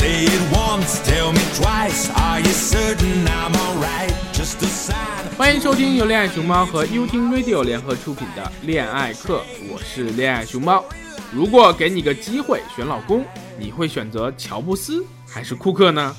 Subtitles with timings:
[0.00, 2.08] Say it once, tell me twice.
[2.16, 4.10] Are you certain I'm alright?
[4.32, 5.36] Just a sign.
[5.36, 10.82] 欢迎收听由恋爱熊猫和 You 听 Radio 联合出品的《恋爱课》，我是恋爱熊猫。
[11.30, 13.26] 如果给你个机会选老公，
[13.58, 16.16] 你会选择乔布斯还是库克呢？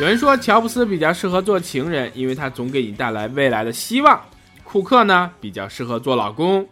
[0.00, 4.16] 有人说乔布斯比较适合做情人，因为他总给你带来未来的希望；
[4.62, 6.68] 库克呢比较适合做老公，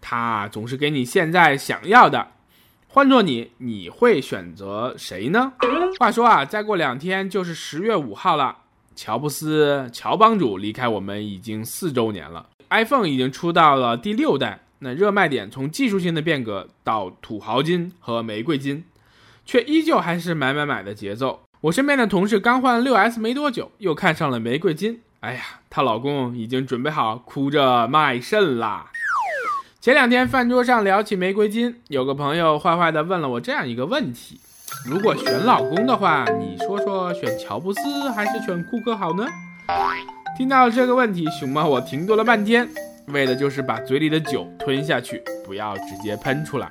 [0.00, 2.26] 他总是给你现在想要的。
[2.94, 5.54] 换做你，你会选择谁呢？
[5.98, 8.58] 话说啊，再过两天就是十月五号了。
[8.94, 14.60] 乔布斯，乔帮主离开我们已经四周年了，iPhone 已经出到了第六代。
[14.80, 18.84] 那热卖点从技术性的变革到土豪金和玫瑰金，
[19.46, 21.40] 却依旧还是买买买的节奏。
[21.62, 25.00] 我身边的同事刚换六 S 没多久，又看上了玫瑰金。
[25.20, 28.90] 哎呀，她老公已经准备好哭着卖肾啦。
[29.82, 34.38] 前两天饭桌上聊起玫瑰金，有个朋友坏坏的问了我这样一个问题：
[34.86, 39.26] 如果选老公的话，你说说选乔布斯还是选库克好呢？
[40.38, 42.68] 听到这个问题，熊猫我停顿了半天，
[43.08, 46.70] 为的就是把嘴里的酒吞下去，不要直接喷出来。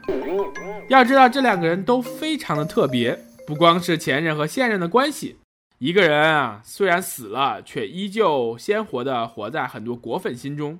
[0.87, 5.35] 要知道这两个人都非常的特别，不光是前任和现任的关系，
[5.79, 10.79] 一个人啊虽然死了，却依旧鲜活的活在很多果粉心中。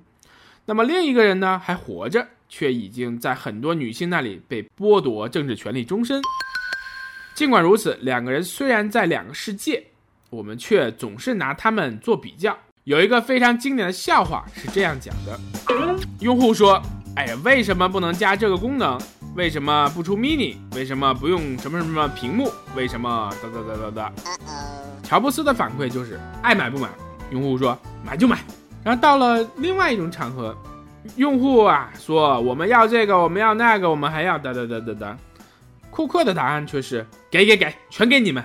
[0.72, 6.22] 那么另一个人呢，还活着，却已经在很多女性那里被剥夺政治权利终身。
[7.36, 9.84] 尽管如此，两个人虽然在两个世界，
[10.30, 12.58] 我们却总是拿他们做比较。
[12.86, 15.38] 有一个非常经典的笑话是这样讲的：
[16.22, 16.82] 用户说
[17.18, 18.98] ：“哎呀，为什么不能加这个功能？
[19.36, 20.56] 为什么不出 mini？
[20.74, 22.50] 为什么不用什么什么屏幕？
[22.78, 24.14] 为什么哒哒哒哒哒？”
[25.04, 26.88] 乔布斯的反馈就是：“爱买不买。”
[27.30, 27.78] 用户说
[28.08, 28.40] ：“买就买。”
[28.84, 30.56] 然后到了另外一种场合，
[31.16, 35.18] 用户啊说我们要这个，我们要那个，我们还要哒哒哒哒哒。
[35.90, 38.44] 库克的答案却是给给给，全给你们。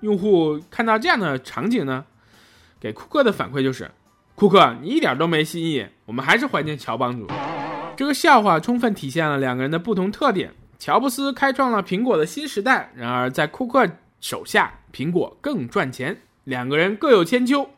[0.00, 2.04] 用户看到这样的场景呢，
[2.80, 3.90] 给库克的反馈就是，
[4.34, 7.26] 库克你一点都没新意，我们还是怀念乔帮主。
[7.96, 10.52] 这个笑话充分体现了两个人的不同特点。
[10.78, 13.86] 乔布斯开创了苹果的新时代，然而在库克
[14.22, 16.16] 手下，苹果更赚钱。
[16.44, 17.68] 两个人各有千秋。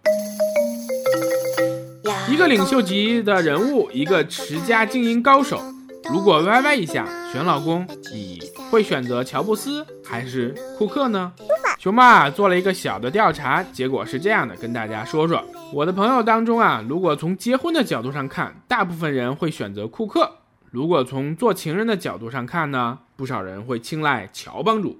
[2.32, 5.62] 一个领袖级的人物，一个持家经营高手。
[6.10, 11.31] 如果歪歪一下选老公，你会选择乔布斯还是库克呢？
[11.78, 15.44] 熊爸做了一个小的调查，结果是这样的，跟大家说说。
[15.75, 20.22] 我的朋友当中啊，如果从结婚的角度上看，大部分人会选择库克；
[20.71, 24.98] 如果从做情人的角度上看呢，不少人会青睐乔帮主。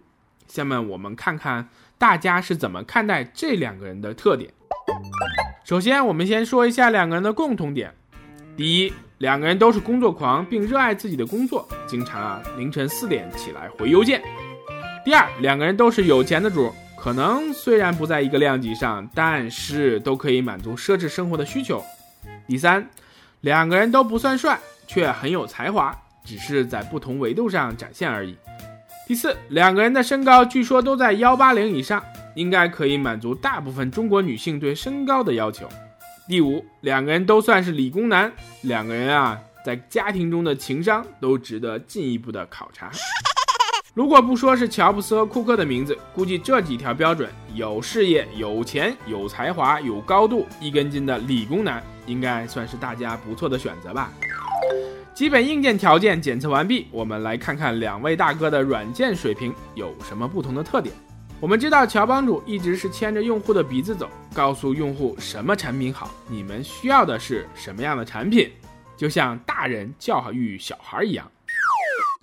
[0.49, 4.53] 下面我们看看大家是怎么看待这两个人的特点。
[5.65, 7.95] 首先，我们先说一下两个人的共同点。
[8.57, 14.21] 第一，两个人都是工作狂，并热爱自己的工作，经常啊凌晨四点起来回邮件。
[15.05, 21.81] 第二，两个人都是有钱的主，可能虽然不在一个量级上，但是都可以满足奢侈生活的需求。
[22.49, 22.85] 第三，
[23.43, 24.59] 两个人都不算帅，
[24.89, 28.37] 却很有才华，只是在不同维度上展现而已。
[29.07, 32.03] 第四，两个人的身高据说都在幺八零以上。
[32.35, 35.69] 应该可以满足大部分中国女性对身高的要求。
[36.29, 38.33] 第五，两个人都算是理工男，
[38.63, 42.91] 两个人啊，在家庭中的情商都值得进一步的考察。
[43.95, 54.11] 如果不说是乔布斯和库克的名字，估计这几条标准：有事业、有钱、有才华、有高度、一根筋的理工男，应该算是大家不错的选择吧。
[55.13, 60.95] 基本硬件条件检测完毕，我们来看看两位大哥的软件水平有什么不同的特点。
[61.43, 68.49] 我们知道乔帮主一直是牵着用户的鼻子走，告诉用户什么产品好，你们需要的是什么样的产品，
[68.97, 71.29] 就像大人教育小孩一样。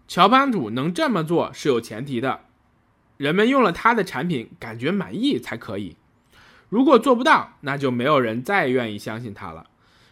[0.07, 2.45] 乔帮主能这么做是有前提的，
[3.17, 5.97] 人们用了他的产品感觉满意才可以。
[6.69, 9.67] 如果做不到，那就没有人再愿意相信他了。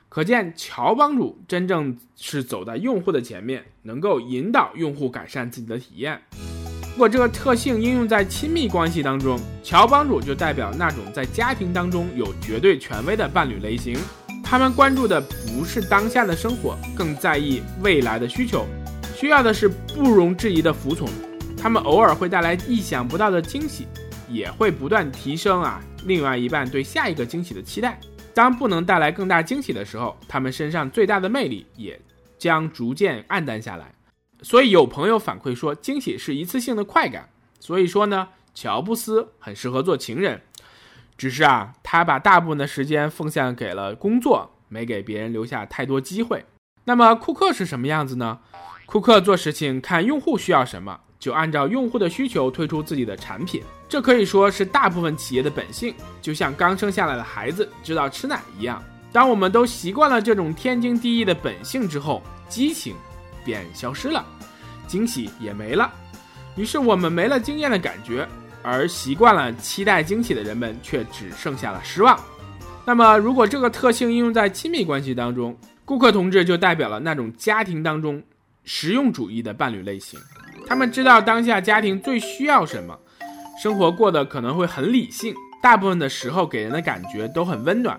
[0.10, 6.22] 可见乔帮主真正是走在用户的前面，能够引导用户改善自己的体验。
[6.98, 13.96] 如果这个特性应用在亲密关系当中，乔帮主就代表那种在家庭当中有绝对权威的伴侣类型。
[14.44, 18.66] 他们关注的不是当下的生活，更在意未来的需求，
[19.16, 21.08] 需要的是不容置疑的服从。
[21.56, 23.86] 他们偶尔会带来意想不到的惊喜，
[24.28, 28.00] 也会不断提升啊另外一半对下一个惊喜的期待。
[28.34, 32.02] 当不能带来更大惊喜的时候，他们身上最大的魅力也
[32.40, 33.94] 将逐渐暗淡下来。
[34.42, 37.30] 所以有朋友反馈说，惊喜是一次性的快感。
[37.60, 40.42] 所以说呢，乔布斯很适合做情人，
[41.18, 46.46] 只是啊，他把大部分的时间奉献给了工作，没给别人留下太多机会。
[46.86, 48.40] 那么库克是什么样子呢？
[48.86, 58.82] 库克做事情看用户需要什么，就按照用户的需求推出自己的产品，这可以说是大部分企业的本性，就像刚生下来的孩子知道吃奶一样。
[59.12, 62.96] 当我们都习惯了这种天经地义的本性之后，激情
[63.48, 64.26] 便消失了，
[64.88, 65.90] 惊喜也没了，
[66.58, 68.28] 于是我们没了惊艳的感觉，
[68.62, 72.20] 而习惯了期待惊喜的人们却只剩下了失望。
[72.86, 78.22] 那么，如果这个特性应用在亲密关系当中，顾客同志就代表了那种家庭当中
[78.66, 80.20] 实用主义的伴侣类型。
[80.68, 83.00] 他们知道当下家庭最需要什么，
[83.64, 85.34] 生活过得可能会很理性，
[85.64, 87.98] 大部分的时候给人的感觉都很温暖。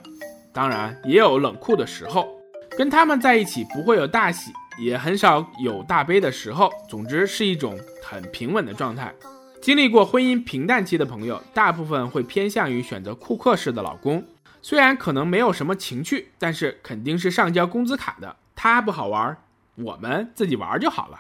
[0.53, 2.29] 当然，也有冷酷的时候。
[2.77, 6.71] 跟他们在一起不会有大喜，也很少有大悲的时候。
[6.89, 9.13] 总之是一种很平稳的状态。
[9.61, 14.25] 经历过婚姻平淡期的朋友，大部分会偏向于选择库克式的老公。
[14.63, 18.37] 虽然可能没有什么情趣，但是肯定是上交工资卡的。
[18.55, 19.37] 他不好玩，
[19.77, 21.19] 我们自己玩就好了。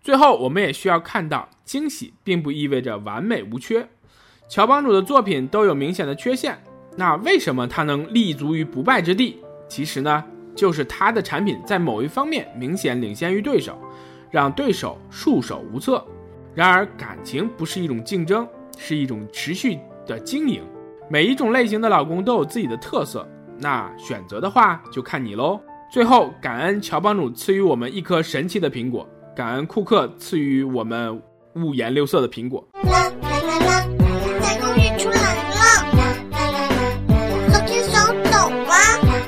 [0.00, 3.86] 最后，我们也需要看到，惊喜并不意味着完美无缺。
[4.48, 6.62] 乔帮主的作品都有明显的缺陷，
[6.96, 9.38] 那为什么他能立足于不败之地？
[9.68, 10.24] 其实呢，
[10.60, 13.78] 就是他的产品在某一方面明显领先于对手，
[14.30, 16.04] 让对手束手无策。
[16.54, 18.46] 然而，感情不是一种竞争，
[18.76, 20.62] 是一种持续的经营。
[21.08, 23.26] 每一种类型的老公都有自己的特色，
[23.58, 25.58] 那选择的话就看你喽。
[25.90, 31.22] 最后，感恩乔帮主赐予我们一颗神奇的苹果，感恩库克赐予我们
[31.54, 32.62] 五颜六色的苹果。
[32.84, 33.86] 啦啦啦